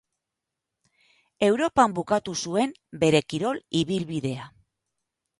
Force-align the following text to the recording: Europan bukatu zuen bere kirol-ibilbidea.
Europan 1.47 1.93
bukatu 1.99 2.33
zuen 2.45 2.73
bere 3.03 3.21
kirol-ibilbidea. 3.33 4.49